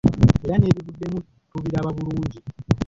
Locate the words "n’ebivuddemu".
0.57-1.19